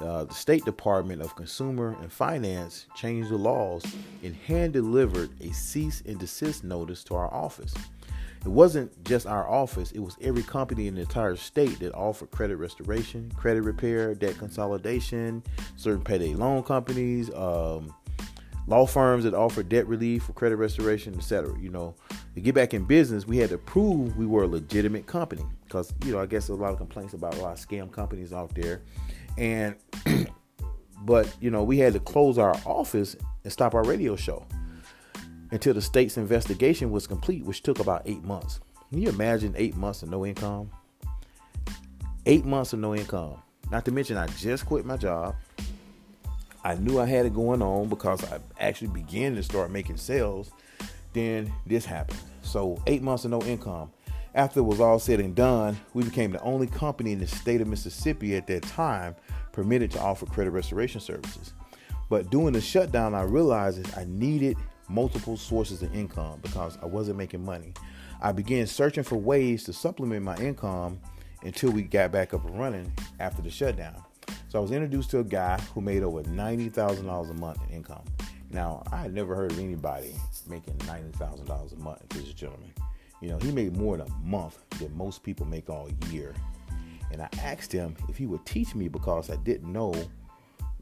uh, 0.00 0.24
the 0.24 0.34
State 0.34 0.64
Department 0.64 1.22
of 1.22 1.34
Consumer 1.34 1.96
and 2.00 2.12
Finance 2.12 2.86
changed 2.94 3.30
the 3.30 3.36
laws 3.36 3.82
and 4.22 4.34
hand 4.34 4.74
delivered 4.74 5.30
a 5.40 5.52
cease 5.52 6.02
and 6.04 6.18
desist 6.18 6.64
notice 6.64 7.02
to 7.04 7.14
our 7.14 7.32
office. 7.32 7.72
It 8.46 8.52
wasn't 8.52 9.02
just 9.02 9.26
our 9.26 9.50
office, 9.50 9.90
it 9.90 9.98
was 9.98 10.16
every 10.20 10.44
company 10.44 10.86
in 10.86 10.94
the 10.94 11.00
entire 11.00 11.34
state 11.34 11.80
that 11.80 11.92
offered 11.94 12.30
credit 12.30 12.58
restoration, 12.58 13.32
credit 13.36 13.62
repair, 13.62 14.14
debt 14.14 14.38
consolidation, 14.38 15.42
certain 15.74 16.04
payday 16.04 16.32
loan 16.32 16.62
companies, 16.62 17.28
um, 17.34 17.92
law 18.68 18.86
firms 18.86 19.24
that 19.24 19.34
offered 19.34 19.68
debt 19.68 19.88
relief 19.88 20.22
for 20.22 20.32
credit 20.32 20.58
restoration, 20.58 21.12
etc. 21.16 21.58
You 21.58 21.70
know, 21.70 21.96
to 22.36 22.40
get 22.40 22.54
back 22.54 22.72
in 22.72 22.84
business, 22.84 23.26
we 23.26 23.36
had 23.36 23.50
to 23.50 23.58
prove 23.58 24.16
we 24.16 24.26
were 24.26 24.44
a 24.44 24.48
legitimate 24.48 25.08
company 25.08 25.44
because, 25.64 25.92
you 26.04 26.12
know, 26.12 26.20
I 26.20 26.26
guess 26.26 26.46
there's 26.46 26.60
a 26.60 26.62
lot 26.62 26.70
of 26.70 26.78
complaints 26.78 27.14
about 27.14 27.34
a 27.34 27.42
lot 27.42 27.58
of 27.58 27.66
scam 27.66 27.90
companies 27.90 28.32
out 28.32 28.54
there. 28.54 28.82
And, 29.36 29.74
but, 31.02 31.36
you 31.40 31.50
know, 31.50 31.64
we 31.64 31.78
had 31.78 31.94
to 31.94 32.00
close 32.00 32.38
our 32.38 32.54
office 32.64 33.16
and 33.42 33.52
stop 33.52 33.74
our 33.74 33.82
radio 33.82 34.14
show 34.14 34.46
until 35.50 35.74
the 35.74 35.82
state's 35.82 36.16
investigation 36.16 36.90
was 36.90 37.06
complete, 37.06 37.44
which 37.44 37.62
took 37.62 37.78
about 37.78 38.02
eight 38.06 38.22
months. 38.24 38.60
Can 38.90 39.00
you 39.00 39.08
imagine 39.08 39.54
eight 39.56 39.76
months 39.76 40.02
of 40.02 40.10
no 40.10 40.24
income? 40.24 40.70
Eight 42.24 42.44
months 42.44 42.72
of 42.72 42.78
no 42.78 42.94
income. 42.94 43.36
Not 43.70 43.84
to 43.84 43.92
mention, 43.92 44.16
I 44.16 44.26
just 44.28 44.66
quit 44.66 44.84
my 44.84 44.96
job. 44.96 45.34
I 46.64 46.74
knew 46.74 46.98
I 46.98 47.06
had 47.06 47.26
it 47.26 47.34
going 47.34 47.62
on 47.62 47.88
because 47.88 48.24
I 48.24 48.40
actually 48.58 48.88
began 48.88 49.34
to 49.36 49.42
start 49.42 49.70
making 49.70 49.96
sales. 49.98 50.50
Then 51.12 51.52
this 51.64 51.84
happened. 51.84 52.20
So, 52.42 52.80
eight 52.86 53.02
months 53.02 53.24
of 53.24 53.30
no 53.30 53.42
income. 53.42 53.90
After 54.34 54.60
it 54.60 54.64
was 54.64 54.80
all 54.80 54.98
said 54.98 55.18
and 55.18 55.34
done, 55.34 55.78
we 55.94 56.04
became 56.04 56.32
the 56.32 56.42
only 56.42 56.66
company 56.66 57.12
in 57.12 57.18
the 57.18 57.26
state 57.26 57.60
of 57.60 57.68
Mississippi 57.68 58.36
at 58.36 58.46
that 58.48 58.64
time 58.64 59.16
permitted 59.52 59.90
to 59.92 60.00
offer 60.00 60.26
credit 60.26 60.50
restoration 60.50 61.00
services. 61.00 61.54
But 62.08 62.30
during 62.30 62.52
the 62.52 62.60
shutdown, 62.60 63.14
I 63.14 63.22
realized 63.22 63.96
I 63.96 64.04
needed 64.04 64.56
multiple 64.88 65.36
sources 65.36 65.82
of 65.82 65.94
income 65.94 66.40
because 66.42 66.78
I 66.82 66.86
wasn't 66.86 67.18
making 67.18 67.44
money. 67.44 67.72
I 68.20 68.32
began 68.32 68.66
searching 68.66 69.04
for 69.04 69.16
ways 69.16 69.64
to 69.64 69.72
supplement 69.72 70.22
my 70.22 70.36
income 70.36 71.00
until 71.42 71.70
we 71.70 71.82
got 71.82 72.12
back 72.12 72.34
up 72.34 72.44
and 72.44 72.58
running 72.58 72.92
after 73.20 73.42
the 73.42 73.50
shutdown. 73.50 74.02
So 74.48 74.58
I 74.58 74.62
was 74.62 74.72
introduced 74.72 75.10
to 75.10 75.18
a 75.18 75.24
guy 75.24 75.60
who 75.74 75.80
made 75.80 76.02
over 76.02 76.22
$90,000 76.22 77.30
a 77.30 77.34
month 77.34 77.58
in 77.68 77.76
income. 77.76 78.04
Now, 78.50 78.82
I 78.92 78.98
had 78.98 79.12
never 79.12 79.34
heard 79.34 79.52
of 79.52 79.58
anybody 79.58 80.14
making 80.48 80.74
$90,000 80.78 81.72
a 81.72 81.76
month, 81.76 82.08
this 82.10 82.32
gentleman. 82.32 82.72
You 83.20 83.30
know, 83.30 83.38
he 83.38 83.50
made 83.50 83.76
more 83.76 83.96
in 83.96 84.00
a 84.02 84.08
month 84.22 84.58
than 84.78 84.96
most 84.96 85.22
people 85.22 85.46
make 85.46 85.68
all 85.68 85.90
year. 86.10 86.34
And 87.12 87.22
I 87.22 87.28
asked 87.42 87.72
him 87.72 87.96
if 88.08 88.16
he 88.16 88.26
would 88.26 88.44
teach 88.46 88.74
me 88.74 88.88
because 88.88 89.30
I 89.30 89.36
didn't 89.36 89.72
know 89.72 89.94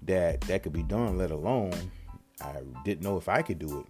that 0.02 0.40
that 0.42 0.62
could 0.62 0.72
be 0.72 0.82
done, 0.82 1.16
let 1.16 1.30
alone 1.30 1.72
I 2.40 2.60
didn't 2.84 3.02
know 3.02 3.16
if 3.16 3.28
I 3.28 3.42
could 3.42 3.58
do 3.58 3.80
it 3.80 3.86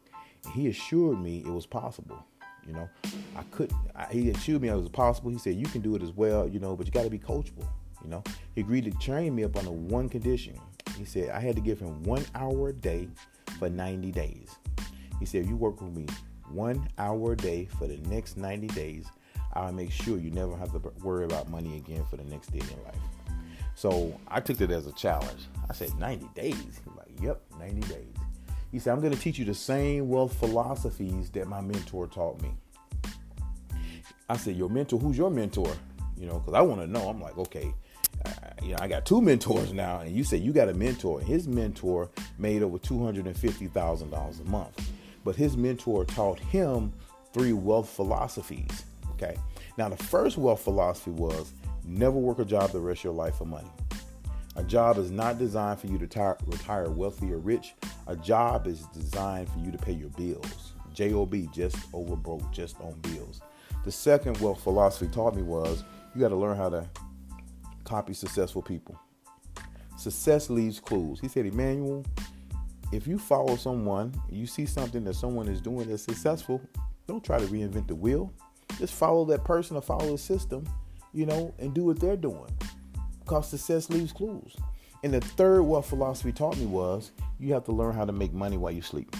he 0.52 0.69
assured 0.69 1.20
me 1.20 1.38
it 1.46 1.52
was 1.52 1.67
possible. 1.67 2.25
You 2.67 2.73
know, 2.73 2.88
I 3.37 3.43
couldn't. 3.50 3.79
I, 3.94 4.06
he 4.11 4.31
assured 4.31 4.62
me 4.62 4.69
it 4.69 4.75
was 4.75 4.88
possible. 4.88 5.31
He 5.31 5.38
said 5.38 5.55
you 5.55 5.67
can 5.67 5.82
do 5.82 5.94
it 5.96 6.02
as 6.02 6.12
well. 6.12 6.49
You 6.49 6.61
know, 6.61 6.76
but 6.76 6.87
you 6.87 6.93
got 6.93 7.05
to 7.05 7.11
be 7.11 7.19
coachable. 7.19 7.67
You 8.02 8.11
know, 8.11 8.23
he 8.55 8.61
agreed 8.61 8.85
to 8.85 8.91
train 8.93 9.35
me 9.35 9.44
up 9.44 9.56
on 9.56 9.67
a 9.67 9.73
one 9.73 10.08
condition. 10.08 10.58
He 10.96 11.05
said 11.05 11.31
I 11.31 11.41
had 11.41 11.56
to 11.56 11.62
give 11.62 11.79
him 11.79 12.02
one 12.05 12.25
hour 12.35 12.69
a 12.69 12.73
day 12.73 13.08
for 13.58 13.69
90 13.69 14.12
days. 14.12 14.55
He 15.19 15.26
said 15.26 15.43
if 15.43 15.49
you 15.49 15.56
work 15.56 15.81
with 15.81 15.94
me 15.94 16.06
one 16.50 16.88
hour 16.99 17.32
a 17.32 17.37
day 17.37 17.69
for 17.79 17.87
the 17.87 17.96
next 18.08 18.37
90 18.37 18.69
days. 18.69 19.06
I'll 19.55 19.73
make 19.73 19.93
sure 19.93 20.19
you 20.19 20.31
never 20.31 20.56
have 20.56 20.73
to 20.73 20.79
worry 21.02 21.25
about 21.25 21.49
money 21.49 21.76
again 21.76 22.05
for 22.11 22.17
the 22.17 22.25
next 22.25 22.49
day 22.52 22.58
in 22.58 22.67
your 22.67 22.85
life. 22.85 22.96
So 23.76 24.19
I 24.29 24.41
took 24.41 24.61
it 24.61 24.70
as 24.70 24.87
a 24.87 24.93
challenge. 24.93 25.46
I 25.69 25.75
said 25.75 25.96
90 25.99 26.29
days. 26.35 26.55
He's 26.55 26.96
like, 26.96 27.20
yep, 27.20 27.41
90 27.58 27.81
days. 27.82 28.14
He 28.74 28.80
said, 28.80 28.92
I'm 28.92 29.00
going 29.00 29.12
to 29.12 29.20
teach 29.20 29.38
you 29.38 29.44
the 29.44 29.54
same 29.54 30.08
wealth 30.08 30.34
philosophies 30.34 31.30
that 31.30 31.46
my 31.46 31.60
mentor 31.60 32.08
taught 32.08 32.42
me. 32.42 32.50
I 34.28 34.36
said, 34.36 34.56
Your 34.56 34.68
mentor, 34.68 34.98
who's 34.98 35.16
your 35.16 35.30
mentor? 35.30 35.72
You 36.18 36.26
know, 36.26 36.40
because 36.40 36.54
I 36.54 36.60
want 36.60 36.80
to 36.80 36.88
know. 36.88 37.08
I'm 37.08 37.20
like, 37.20 37.38
okay, 37.38 37.72
uh, 38.26 38.30
you 38.64 38.70
know, 38.70 38.78
I 38.80 38.88
got 38.88 39.06
two 39.06 39.20
mentors 39.22 39.72
now, 39.72 40.00
and 40.00 40.12
you 40.12 40.24
said 40.24 40.40
you 40.40 40.52
got 40.52 40.68
a 40.68 40.74
mentor. 40.74 41.20
His 41.20 41.46
mentor 41.46 42.10
made 42.36 42.64
over 42.64 42.76
$250,000 42.76 44.40
a 44.40 44.44
month, 44.50 44.90
but 45.22 45.36
his 45.36 45.56
mentor 45.56 46.04
taught 46.04 46.40
him 46.40 46.93
three 47.32 47.52
wealth 47.52 47.88
philosophies. 47.88 48.86
Okay, 49.12 49.36
now 49.78 49.88
the 49.88 49.96
first 49.96 50.36
wealth 50.36 50.62
philosophy 50.62 51.12
was 51.12 51.52
never 51.84 52.19
work 52.19 52.40
a 52.40 52.44
job 52.44 52.72
the 52.72 52.81
rest 52.81 53.02
of 53.02 53.04
your 53.04 53.12
life 53.12 53.36
for 53.36 53.44
money. 53.44 53.70
A 54.56 54.63
job 54.63 54.99
is 54.99 55.11
not 55.11 55.39
designed 55.39 55.81
for 55.81 55.89
you 55.89 55.99
to 55.99 56.06
tar- 56.06 56.39
retire 56.46 56.89
wealthy 56.89 57.32
or 57.32 57.39
rich. 57.39 57.75
A 58.06 58.15
job 58.15 58.69
is 58.69 58.87
designed 58.87 59.49
for 59.49 59.58
you 59.58 59.73
to 59.73 59.79
pay 59.79 59.93
your 59.93 60.11
bills. 60.11 60.75
J-O-B, 60.93 61.49
just 61.53 61.77
over 61.93 62.15
broke, 62.15 62.53
just 62.53 62.81
on 62.81 62.93
bills. 63.01 63.41
The 63.84 63.91
second 63.91 64.39
wealth 64.39 64.63
philosophy 64.63 65.08
taught 65.08 65.34
me 65.34 65.43
was 65.43 65.82
you 66.15 66.20
got 66.20 66.29
to 66.29 66.37
learn 66.37 66.56
how 66.56 66.69
to 66.69 66.89
copy 67.82 68.15
successful 68.15 68.63
people. 68.63 68.99
Success 69.96 70.49
leaves 70.49 70.79
clues. 70.79 71.19
He 71.19 71.27
said, 71.27 71.46
Emmanuel, 71.46 72.05
if 72.93 73.08
you 73.08 73.19
follow 73.19 73.56
someone, 73.56 74.15
you 74.31 74.46
see 74.46 74.67
something 74.67 75.03
that 75.05 75.15
someone 75.15 75.49
is 75.49 75.61
doing 75.61 75.89
that's 75.89 76.05
successful, 76.05 76.61
don't 77.08 77.25
try 77.25 77.39
to 77.39 77.46
reinvent 77.46 77.89
the 77.89 77.94
wheel. 77.94 78.32
Just 78.79 78.94
follow 78.94 79.25
that 79.27 79.44
person 79.44 79.77
or 79.77 79.82
follow 79.82 80.13
the 80.13 80.19
system, 80.19 80.65
you 81.13 81.27
know, 81.27 81.53
and 81.58 81.75
do 81.75 81.84
what 81.84 81.99
they're 81.99 82.17
doing 82.17 82.49
because 83.24 83.48
success 83.48 83.90
leaves 83.90 84.12
clues. 84.12 84.54
And 85.02 85.12
the 85.12 85.20
third 85.20 85.62
what 85.62 85.84
philosophy 85.84 86.32
taught 86.32 86.56
me 86.56 86.66
was 86.66 87.12
you 87.38 87.52
have 87.52 87.64
to 87.64 87.72
learn 87.72 87.94
how 87.94 88.04
to 88.04 88.12
make 88.12 88.32
money 88.32 88.56
while 88.56 88.72
you 88.72 88.82
sleep. 88.82 89.14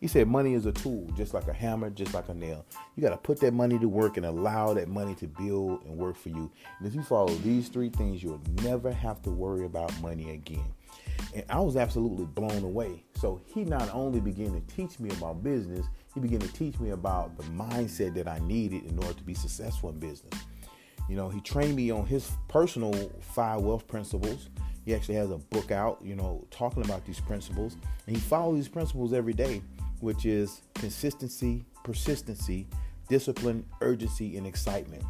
He 0.00 0.08
said 0.08 0.28
money 0.28 0.52
is 0.52 0.66
a 0.66 0.72
tool, 0.72 1.10
just 1.16 1.32
like 1.32 1.48
a 1.48 1.54
hammer, 1.54 1.88
just 1.88 2.12
like 2.12 2.28
a 2.28 2.34
nail. 2.34 2.66
You 2.94 3.02
got 3.02 3.10
to 3.10 3.16
put 3.16 3.40
that 3.40 3.54
money 3.54 3.78
to 3.78 3.88
work 3.88 4.18
and 4.18 4.26
allow 4.26 4.74
that 4.74 4.88
money 4.88 5.14
to 5.16 5.26
build 5.26 5.84
and 5.84 5.96
work 5.96 6.16
for 6.16 6.28
you. 6.28 6.50
And 6.78 6.86
if 6.86 6.94
you 6.94 7.02
follow 7.02 7.34
these 7.36 7.68
three 7.68 7.88
things, 7.88 8.22
you'll 8.22 8.42
never 8.62 8.92
have 8.92 9.22
to 9.22 9.30
worry 9.30 9.64
about 9.64 9.98
money 10.02 10.32
again. 10.32 10.66
And 11.34 11.44
I 11.48 11.60
was 11.60 11.76
absolutely 11.76 12.26
blown 12.26 12.62
away. 12.62 13.04
So 13.14 13.40
he 13.46 13.64
not 13.64 13.92
only 13.94 14.20
began 14.20 14.52
to 14.52 14.74
teach 14.74 15.00
me 15.00 15.10
about 15.10 15.42
business, 15.42 15.86
he 16.14 16.20
began 16.20 16.40
to 16.40 16.52
teach 16.52 16.78
me 16.78 16.90
about 16.90 17.36
the 17.36 17.44
mindset 17.44 18.14
that 18.14 18.28
I 18.28 18.38
needed 18.40 18.84
in 18.84 18.98
order 18.98 19.14
to 19.14 19.22
be 19.22 19.34
successful 19.34 19.90
in 19.90 19.98
business. 19.98 20.32
You 21.08 21.16
know, 21.16 21.28
he 21.28 21.40
trained 21.40 21.76
me 21.76 21.90
on 21.90 22.06
his 22.06 22.30
personal 22.48 22.92
five 23.20 23.60
wealth 23.60 23.86
principles. 23.86 24.48
He 24.84 24.94
actually 24.94 25.16
has 25.16 25.30
a 25.30 25.38
book 25.38 25.70
out, 25.70 26.00
you 26.02 26.14
know, 26.14 26.46
talking 26.50 26.84
about 26.84 27.04
these 27.04 27.20
principles. 27.20 27.76
And 28.06 28.16
he 28.16 28.22
follows 28.22 28.56
these 28.56 28.68
principles 28.68 29.12
every 29.12 29.32
day, 29.32 29.62
which 30.00 30.26
is 30.26 30.62
consistency, 30.74 31.64
persistency, 31.84 32.68
discipline, 33.08 33.64
urgency, 33.80 34.36
and 34.36 34.46
excitement. 34.46 35.02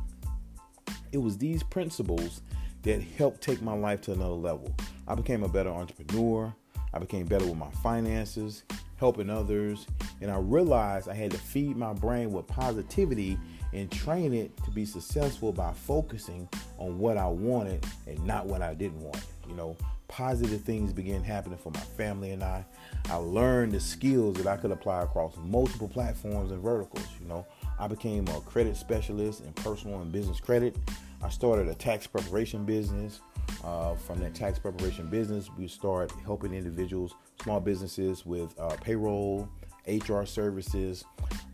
It 1.13 1.19
was 1.19 1.39
these 1.39 1.63
principles 1.63 2.43
that 2.83 3.03
helped 3.03 3.41
take 3.41 3.63
my 3.63 3.75
life 3.75 4.01
to 4.03 4.13
another 4.13 4.35
level. 4.35 4.75
I 5.09 5.15
became 5.15 5.43
a 5.43 5.49
better 5.49 5.71
entrepreneur. 5.71 6.55
I 6.93 6.99
became 6.99 7.27
better 7.27 7.47
with 7.47 7.57
my 7.57 7.71
finances. 7.83 8.65
helping 8.97 9.31
others. 9.31 9.87
And 10.21 10.31
I 10.31 10.39
realized 10.39 11.09
I 11.09 11.15
had 11.15 11.31
to 11.33 11.39
feed 11.39 11.77
my 11.77 11.93
brain 11.93 12.33
with 12.33 12.47
positivity 12.47 13.39
and 13.77 13.93
train 13.93 14.33
it 14.33 14.57
to 14.65 14.71
be 14.71 14.87
successful 14.87 15.53
by 15.53 15.71
focusing 15.73 16.49
on 16.79 16.99
what 16.99 17.19
I 17.19 17.27
wanted 17.27 17.85
and 18.07 18.25
not 18.25 18.47
what 18.47 18.63
I 18.63 18.73
didn't 18.73 19.01
want. 19.01 19.23
You 19.47 19.55
know, 19.55 19.77
positive 20.09 20.63
things 20.63 20.95
began 20.95 21.23
happening 21.23 21.59
for 21.59 21.71
my 21.71 21.81
family 21.81 22.31
and 22.31 22.43
I. 22.43 22.65
I 23.11 23.17
learned 23.17 23.73
the 23.73 23.81
skills 23.81 24.37
that 24.37 24.47
I 24.47 24.57
could 24.57 24.71
apply 24.71 25.03
across 25.03 25.37
multiple 25.45 25.89
platforms 25.89 26.53
and 26.53 26.63
verticals. 26.63 27.07
You 27.21 27.29
know, 27.29 27.47
I 27.79 27.87
became 27.87 28.27
a 28.29 28.41
credit 28.41 28.77
specialist 28.79 29.45
in 29.45 29.53
personal 29.53 30.01
and 30.01 30.11
business 30.11 30.41
credit. 30.41 30.77
I 31.23 31.29
started 31.29 31.69
a 31.69 31.75
tax 31.75 32.07
preparation 32.07 32.65
business. 32.65 33.21
Uh, 33.63 33.95
from 33.95 34.19
that 34.21 34.35
tax 34.35 34.59
preparation 34.59 35.09
business, 35.09 35.51
we 35.57 35.69
started 35.69 36.17
helping 36.25 36.53
individuals, 36.53 37.15
small 37.43 37.61
businesses 37.61 38.25
with 38.25 38.59
uh, 38.59 38.75
payroll, 38.81 39.49
HR 39.87 40.25
services. 40.25 41.05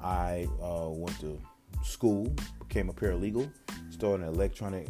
I 0.00 0.48
uh, 0.62 0.88
went 0.88 1.18
to 1.20 1.38
school, 1.82 2.34
became 2.68 2.88
a 2.88 2.92
paralegal, 2.92 3.50
started 3.90 4.26
an 4.26 4.34
electronic 4.34 4.88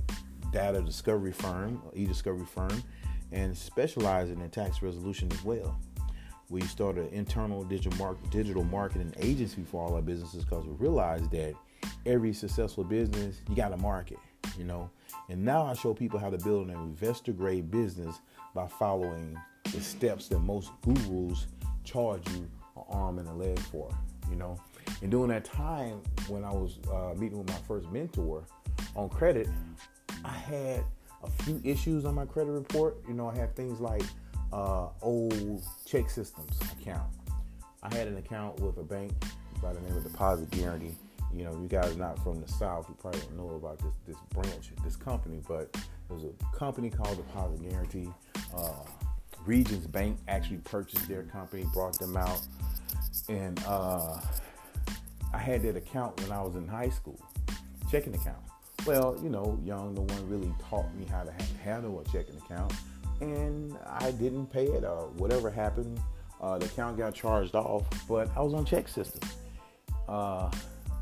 data 0.53 0.81
discovery 0.83 1.33
firm, 1.33 1.83
e-discovery 1.95 2.47
firm, 2.47 2.83
and 3.33 3.57
specializing 3.57 4.41
in 4.41 4.51
tax 4.51 4.83
resolution 4.83 5.31
as 5.33 5.43
well. 5.45 5.79
We 6.51 6.61
started 6.63 7.07
an 7.07 7.15
internal 7.15 7.65
digital, 7.65 7.99
market, 7.99 8.31
digital 8.31 8.65
marketing 8.65 9.15
agency 9.19 9.63
for 9.63 9.83
all 9.83 9.95
our 9.95 10.03
businesses 10.03 10.45
because 10.45 10.67
we 10.67 10.75
realized 10.75 11.31
that 11.31 11.55
every 12.05 12.35
successful 12.35 12.85
business, 12.85 13.41
you 13.49 13.57
got 13.57 13.71
to 13.71 13.79
market, 13.79 14.19
you 14.59 14.65
know. 14.65 14.91
And 15.31 15.43
now 15.43 15.65
I 15.65 15.73
show 15.73 15.95
people 15.95 16.19
how 16.19 16.29
to 16.29 16.37
build 16.39 16.69
an 16.69 16.75
investor 16.75 17.33
grade 17.33 17.71
business 17.71 18.21
by 18.55 18.67
following 18.67 19.39
the 19.65 19.81
steps 19.81 20.29
that 20.29 20.41
most 20.41 20.71
gurus 20.83 21.47
charge 21.85 22.29
you 22.33 22.49
an 22.77 22.83
arm 22.91 23.19
and 23.19 23.29
a 23.29 23.33
leg 23.33 23.59
for, 23.59 23.91
you 24.29 24.37
know. 24.37 24.59
And 25.01 25.11
during 25.11 25.29
that 25.29 25.45
time 25.45 26.03
when 26.29 26.45
I 26.45 26.53
was 26.53 26.79
uh, 26.93 27.15
meeting 27.19 27.39
with 27.39 27.49
my 27.49 27.61
first 27.67 27.91
mentor 27.91 28.45
on 28.95 29.09
credit, 29.09 29.49
I 30.25 30.33
had 30.33 30.85
a 31.23 31.31
few 31.43 31.61
issues 31.65 32.05
on 32.05 32.15
my 32.15 32.25
credit 32.25 32.51
report. 32.51 32.97
You 33.09 33.15
know, 33.15 33.29
I 33.29 33.37
had 33.37 33.55
things 33.55 33.81
like 33.81 34.03
uh, 34.53 34.89
old 35.01 35.63
ChexSystems 35.87 36.61
account. 36.81 37.11
I 37.83 37.95
had 37.95 38.07
an 38.09 38.17
account 38.17 38.61
with 38.61 38.79
a 38.79 38.83
bank 38.83 39.13
by 39.61 39.73
the 39.73 39.81
name 39.81 39.97
of 39.97 40.05
Deposit 40.05 40.51
Guarantee. 40.51 40.95
You 41.35 41.45
know, 41.45 41.53
you 41.53 41.67
guys 41.67 41.97
not 41.97 42.23
from 42.23 42.41
the 42.41 42.49
South, 42.49 42.87
you 42.89 42.97
probably 43.01 43.21
don't 43.21 43.37
know 43.39 43.55
about 43.55 43.79
this 43.79 43.95
this 44.07 44.17
branch, 44.31 44.71
this 44.85 44.97
company, 44.97 45.41
but 45.49 45.75
there's 46.09 46.25
a 46.25 46.57
company 46.57 46.91
called 46.91 47.17
Deposit 47.17 47.69
Guarantee. 47.69 48.09
Uh, 48.55 48.85
Regions 49.47 49.87
Bank 49.87 50.19
actually 50.29 50.59
purchased 50.59 51.09
their 51.09 51.23
company, 51.25 51.65
brought 51.73 51.99
them 51.99 52.17
out, 52.17 52.41
and 53.29 53.63
uh, 53.67 54.21
I 55.33 55.39
had 55.39 55.63
that 55.63 55.77
account 55.77 56.21
when 56.21 56.33
I 56.33 56.43
was 56.43 56.57
in 56.57 56.69
high 56.69 56.91
school, 56.91 57.21
checking 57.91 58.15
account. 58.15 58.43
Well, 58.87 59.19
you 59.23 59.29
know, 59.29 59.59
young, 59.65 59.95
no 59.95 60.03
one 60.03 60.29
really 60.29 60.53
taught 60.69 60.93
me 60.95 61.07
how 61.07 61.23
to 61.23 61.33
handle 61.63 62.01
a 62.01 62.05
checking 62.05 62.37
account, 62.37 62.73
and 63.21 63.77
I 63.87 64.11
didn't 64.13 64.47
pay 64.47 64.67
it 64.67 64.85
or 64.85 65.09
whatever 65.17 65.51
happened. 65.51 66.01
Uh, 66.41 66.59
the 66.59 66.67
account 66.67 66.99
got 66.99 67.15
charged 67.15 67.55
off, 67.55 67.85
but 68.09 68.29
I 68.37 68.43
was 68.43 68.53
on 68.53 68.67
ChexSystems. 68.67 69.33
Uh, 70.09 70.51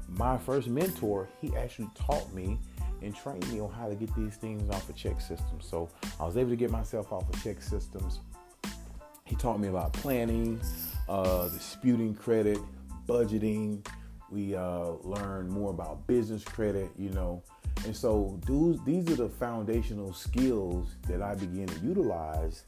my 0.09 0.37
first 0.37 0.69
mentor, 0.69 1.29
he 1.41 1.57
actually 1.57 1.89
taught 1.95 2.33
me 2.35 2.59
and 3.03 3.17
trained 3.17 3.51
me 3.51 3.61
on 3.61 3.71
how 3.71 3.89
to 3.89 3.95
get 3.95 4.15
these 4.15 4.37
things 4.37 4.69
off 4.71 4.89
of 4.89 4.95
ChexSystems. 4.95 5.63
So 5.63 5.89
I 6.19 6.25
was 6.27 6.37
able 6.37 6.51
to 6.51 6.57
get 6.57 6.71
myself 6.71 7.13
off 7.13 7.29
of 7.29 7.37
ChexSystems. 7.37 8.19
He 9.25 9.37
taught 9.37 9.59
me 9.59 9.69
about 9.69 9.93
planning, 9.95 10.61
uh, 11.09 11.49
disputing 11.49 12.15
credit, 12.15 12.59
budgeting, 13.07 13.87
we 14.31 14.55
uh, 14.55 14.93
learn 15.03 15.49
more 15.49 15.71
about 15.71 16.07
business 16.07 16.45
credit, 16.45 16.91
you 16.97 17.11
know. 17.11 17.43
And 17.85 17.97
so 17.97 18.39
these, 18.47 18.79
these 18.85 19.11
are 19.11 19.23
the 19.23 19.29
foundational 19.29 20.13
skills 20.13 20.89
that 21.09 21.23
I 21.23 21.35
begin 21.35 21.67
to 21.67 21.81
utilize 21.81 22.65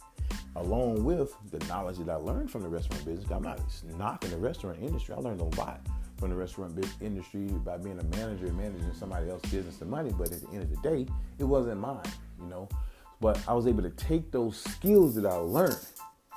along 0.56 1.04
with 1.04 1.34
the 1.50 1.58
knowledge 1.66 1.98
that 1.98 2.08
I 2.08 2.16
learned 2.16 2.50
from 2.50 2.62
the 2.62 2.68
restaurant 2.68 3.04
business. 3.04 3.30
I'm 3.30 3.42
not 3.42 3.60
knocking 3.98 4.30
the 4.30 4.36
restaurant 4.36 4.78
industry. 4.80 5.14
I 5.14 5.18
learned 5.18 5.40
a 5.40 5.60
lot 5.60 5.80
from 6.18 6.30
the 6.30 6.36
restaurant 6.36 6.78
industry 7.00 7.46
by 7.46 7.76
being 7.78 7.98
a 7.98 8.16
manager 8.16 8.46
and 8.46 8.56
managing 8.56 8.92
somebody 8.94 9.30
else's 9.30 9.50
business 9.50 9.80
and 9.80 9.90
money. 9.90 10.12
But 10.16 10.32
at 10.32 10.40
the 10.40 10.48
end 10.48 10.62
of 10.62 10.70
the 10.70 10.88
day, 10.88 11.06
it 11.38 11.44
wasn't 11.44 11.80
mine, 11.80 12.00
you 12.40 12.46
know. 12.46 12.68
But 13.20 13.40
I 13.46 13.54
was 13.54 13.66
able 13.66 13.82
to 13.82 13.90
take 13.90 14.30
those 14.30 14.56
skills 14.56 15.14
that 15.14 15.26
I 15.26 15.34
learned 15.34 15.78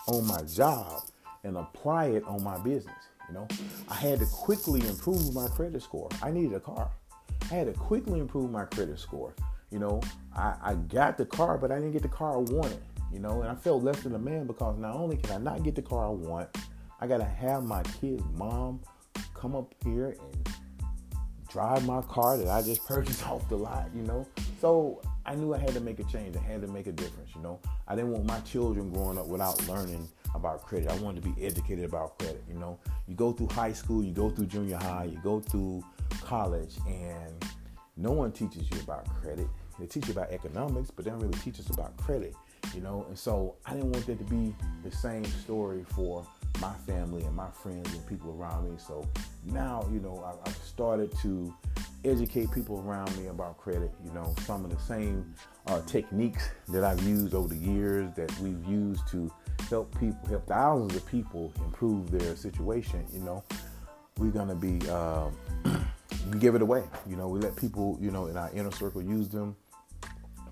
on 0.08 0.26
my 0.28 0.42
job 0.44 1.04
and 1.44 1.58
apply 1.58 2.06
it 2.08 2.24
on 2.26 2.44
my 2.44 2.58
business. 2.60 2.96
You 3.28 3.34
know, 3.34 3.48
I 3.90 3.96
had 3.96 4.20
to 4.20 4.26
quickly 4.26 4.86
improve 4.88 5.34
my 5.34 5.48
credit 5.48 5.82
score. 5.82 6.10
I 6.22 6.32
needed 6.32 6.54
a 6.54 6.60
car. 6.60 6.92
I 7.52 7.56
had 7.56 7.68
to 7.68 7.74
quickly 7.74 8.20
improve 8.20 8.52
my 8.52 8.66
credit 8.66 9.00
score. 9.00 9.34
You 9.72 9.80
know, 9.80 10.02
I, 10.36 10.56
I 10.62 10.74
got 10.76 11.18
the 11.18 11.26
car, 11.26 11.58
but 11.58 11.72
I 11.72 11.76
didn't 11.76 11.92
get 11.92 12.02
the 12.02 12.08
car 12.08 12.34
I 12.34 12.38
wanted. 12.38 12.82
You 13.12 13.20
know, 13.20 13.42
and 13.42 13.50
I 13.50 13.56
felt 13.56 13.84
less 13.84 14.02
than 14.02 14.16
a 14.16 14.20
man 14.20 14.46
because 14.46 14.78
not 14.78 14.96
only 14.96 15.18
can 15.18 15.32
I 15.32 15.38
not 15.38 15.64
get 15.64 15.76
the 15.76 15.82
car 15.82 16.06
I 16.08 16.10
want, 16.10 16.50
I 17.00 17.08
gotta 17.08 17.26
have 17.26 17.64
my 17.64 17.84
kid's 17.84 18.24
mom 18.36 18.82
come 19.34 19.56
up 19.56 19.74
here 19.84 20.18
and 20.20 20.50
drive 21.50 21.86
my 21.86 22.02
car 22.02 22.38
that 22.38 22.48
I 22.48 22.62
just 22.62 22.86
purchased 22.86 23.26
off 23.28 23.48
the 23.50 23.58
lot. 23.58 23.90
You 23.96 24.04
know, 24.04 24.28
so 24.60 25.02
I 25.26 25.34
knew 25.34 25.54
I 25.54 25.58
had 25.58 25.74
to 25.74 25.80
make 25.80 26.00
a 26.00 26.04
change. 26.04 26.36
I 26.36 26.40
had 26.40 26.62
to 26.62 26.68
make 26.68 26.88
a 26.88 26.92
difference. 26.92 27.34
You 27.36 27.42
know, 27.42 27.60
I 27.88 27.96
didn't 27.96 28.12
want 28.12 28.26
my 28.26 28.40
children 28.42 28.92
growing 28.92 29.18
up 29.18 29.28
without 29.28 29.68
learning 29.68 30.08
about 30.36 30.64
credit. 30.64 30.90
I 30.90 30.96
wanted 30.98 31.24
to 31.24 31.30
be 31.30 31.46
educated 31.46 31.86
about 31.86 32.20
credit. 32.20 32.44
You 32.48 32.60
know, 32.60 32.78
you 33.08 33.16
go 33.16 33.32
through 33.32 33.48
high 33.48 33.74
school, 33.74 34.04
you 34.04 34.12
go 34.12 34.30
through 34.30 34.46
junior 34.46 34.78
high, 34.78 35.06
you 35.06 35.20
go 35.24 35.40
through 35.40 35.84
college, 36.22 36.76
and 36.88 37.44
no 37.98 38.12
one 38.12 38.32
teaches 38.32 38.70
you 38.72 38.80
about 38.82 39.08
credit. 39.22 39.48
They 39.80 39.88
teach 39.88 40.08
you 40.08 40.14
about 40.14 40.32
economics, 40.32 40.92
but 40.92 41.06
they 41.06 41.12
don't 41.12 41.20
really 41.20 41.40
teach 41.40 41.60
us 41.60 41.70
about 41.70 41.98
credit. 41.98 42.36
You 42.74 42.82
know, 42.82 43.06
and 43.08 43.18
so 43.18 43.56
I 43.66 43.74
didn't 43.74 43.92
want 43.92 44.06
that 44.08 44.18
to 44.18 44.26
be 44.26 44.56
the 44.84 44.92
same 44.92 45.26
story 45.26 45.86
for 45.90 46.26
my 46.62 46.74
family 46.86 47.24
and 47.24 47.36
my 47.36 47.50
friends 47.50 47.94
and 47.94 48.06
people 48.08 48.36
around 48.40 48.70
me. 48.70 48.78
So 48.78 49.08
now, 49.46 49.88
you 49.92 50.00
know, 50.00 50.24
I, 50.26 50.48
I've 50.48 50.56
started 50.58 51.16
to 51.22 51.54
educate 52.04 52.52
people 52.52 52.84
around 52.86 53.16
me 53.18 53.28
about 53.28 53.58
credit. 53.58 53.92
You 54.04 54.12
know, 54.14 54.34
some 54.42 54.64
of 54.64 54.72
the 54.72 54.82
same 54.82 55.34
uh, 55.68 55.82
techniques 55.82 56.50
that 56.70 56.84
I've 56.84 57.02
used 57.04 57.34
over 57.34 57.48
the 57.48 57.56
years 57.56 58.12
that 58.16 58.38
we've 58.40 58.64
used 58.66 59.08
to 59.10 59.32
help 59.70 59.98
people, 60.00 60.20
help 60.30 60.48
thousands 60.48 60.96
of 60.96 61.06
people 61.06 61.52
improve 61.66 62.12
their 62.12 62.36
situation. 62.36 63.06
You 63.12 63.22
know, 63.22 63.44
we're 64.18 64.32
gonna 64.32 64.56
be 64.56 64.80
uh, 64.90 65.30
we 66.32 66.40
give 66.40 66.56
it 66.56 66.62
away. 66.62 66.84
You 67.08 67.16
know, 67.16 67.28
we 67.28 67.40
let 67.40 67.56
people, 67.56 67.98
you 68.02 68.12
know, 68.12 68.28
in 68.28 68.38
our 68.38 68.52
inner 68.54 68.72
circle 68.72 69.02
use 69.02 69.30
them. 69.30 69.56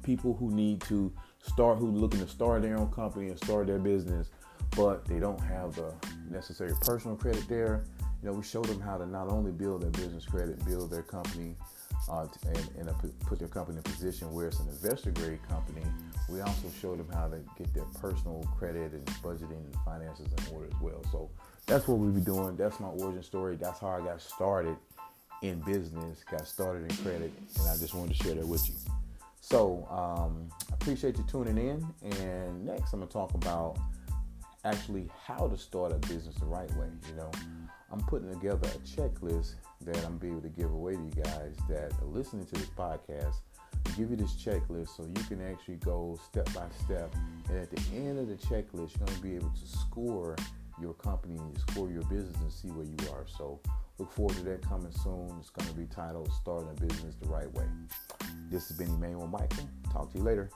People 0.01 0.33
who 0.33 0.51
need 0.51 0.81
to 0.81 1.13
start, 1.43 1.77
who 1.77 1.91
looking 1.91 2.19
to 2.19 2.27
start 2.27 2.61
their 2.61 2.77
own 2.77 2.91
company 2.91 3.29
and 3.29 3.37
start 3.37 3.67
their 3.67 3.79
business, 3.79 4.29
but 4.75 5.05
they 5.05 5.19
don't 5.19 5.39
have 5.39 5.75
the 5.75 5.93
necessary 6.29 6.73
personal 6.81 7.15
credit 7.15 7.47
there. 7.47 7.83
You 8.21 8.29
know, 8.29 8.35
we 8.35 8.43
show 8.43 8.61
them 8.61 8.79
how 8.79 8.97
to 8.97 9.05
not 9.05 9.29
only 9.29 9.51
build 9.51 9.81
their 9.81 9.91
business 9.91 10.25
credit, 10.25 10.63
build 10.65 10.89
their 10.89 11.03
company 11.03 11.55
uh, 12.09 12.25
and, 12.47 12.69
and 12.79 12.89
a, 12.89 12.93
put 13.25 13.39
their 13.39 13.47
company 13.47 13.77
in 13.77 13.79
a 13.79 13.83
position 13.83 14.33
where 14.33 14.47
it's 14.47 14.59
an 14.59 14.67
investor 14.69 15.11
grade 15.11 15.39
company. 15.47 15.85
We 16.29 16.41
also 16.41 16.69
show 16.81 16.95
them 16.95 17.07
how 17.13 17.27
to 17.27 17.39
get 17.57 17.73
their 17.73 17.85
personal 17.99 18.47
credit 18.57 18.93
and 18.93 19.05
budgeting 19.21 19.51
and 19.51 19.75
finances 19.85 20.27
in 20.27 20.55
order 20.55 20.67
as 20.67 20.81
well. 20.81 21.03
So 21.11 21.29
that's 21.65 21.87
what 21.87 21.99
we'll 21.99 22.11
be 22.11 22.21
doing. 22.21 22.55
That's 22.55 22.79
my 22.79 22.87
origin 22.87 23.23
story. 23.23 23.57
That's 23.57 23.79
how 23.79 23.89
I 23.89 23.99
got 24.01 24.21
started 24.21 24.77
in 25.41 25.59
business, 25.61 26.23
got 26.29 26.47
started 26.47 26.89
in 26.89 26.97
credit, 26.97 27.31
and 27.59 27.69
I 27.69 27.77
just 27.77 27.93
wanted 27.93 28.15
to 28.15 28.23
share 28.23 28.35
that 28.35 28.47
with 28.47 28.67
you. 28.69 28.92
So 29.53 29.87
um, 29.91 30.49
I 30.71 30.73
appreciate 30.73 31.15
you 31.15 31.23
tuning 31.27 31.59
in. 31.59 31.85
And 32.01 32.65
next, 32.65 32.91
I'm 32.91 33.01
gonna 33.01 33.11
talk 33.11 33.35
about 33.35 33.77
actually 34.65 35.11
how 35.27 35.47
to 35.47 35.55
start 35.55 35.91
a 35.91 35.97
business 36.07 36.33
the 36.37 36.47
right 36.47 36.75
way. 36.75 36.87
You 37.07 37.17
know, 37.17 37.29
I'm 37.91 37.99
putting 37.99 38.33
together 38.33 38.67
a 38.67 38.79
checklist 38.79 39.53
that 39.81 39.97
I'm 39.97 40.17
gonna 40.17 40.17
be 40.17 40.29
able 40.29 40.41
to 40.41 40.49
give 40.49 40.71
away 40.71 40.95
to 40.95 41.03
you 41.03 41.23
guys 41.23 41.55
that 41.69 41.93
are 42.01 42.07
listening 42.07 42.47
to 42.47 42.55
this 42.55 42.65
podcast. 42.75 43.35
Give 43.95 44.09
you 44.09 44.15
this 44.15 44.33
checklist 44.33 44.97
so 44.97 45.03
you 45.03 45.23
can 45.25 45.39
actually 45.47 45.75
go 45.75 46.19
step 46.25 46.51
by 46.55 46.65
step. 46.83 47.13
And 47.47 47.59
at 47.59 47.69
the 47.69 47.81
end 47.95 48.17
of 48.17 48.29
the 48.29 48.37
checklist, 48.47 48.97
you're 48.97 49.05
going 49.05 49.17
to 49.17 49.21
be 49.21 49.35
able 49.35 49.51
to 49.51 49.67
score 49.67 50.35
your 50.81 50.95
company 50.95 51.37
and 51.37 51.55
score 51.69 51.91
your 51.91 52.01
business 52.03 52.37
and 52.37 52.51
see 52.51 52.69
where 52.69 52.85
you 52.85 52.97
are. 53.11 53.25
So 53.27 53.59
look 53.99 54.11
forward 54.11 54.35
to 54.37 54.43
that 54.43 54.61
coming 54.67 54.91
soon. 54.91 55.35
It's 55.39 55.49
going 55.49 55.67
to 55.67 55.75
be 55.75 55.85
titled 55.85 56.31
Starting 56.33 56.69
a 56.69 56.73
Business 56.85 57.15
the 57.21 57.27
Right 57.29 57.51
Way. 57.53 57.65
This 58.49 58.67
has 58.67 58.77
been 58.77 58.89
Emmanuel 58.89 59.27
Michael. 59.27 59.69
Talk 59.91 60.11
to 60.11 60.17
you 60.17 60.23
later. 60.23 60.49